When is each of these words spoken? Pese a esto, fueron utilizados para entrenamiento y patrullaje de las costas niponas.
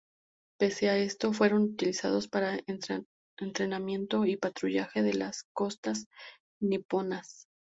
Pese 0.57 0.89
a 0.89 0.97
esto, 0.97 1.31
fueron 1.31 1.61
utilizados 1.61 2.27
para 2.27 2.57
entrenamiento 3.37 4.25
y 4.25 4.35
patrullaje 4.35 5.03
de 5.03 5.13
las 5.13 5.43
costas 5.53 6.07
niponas. 6.59 7.45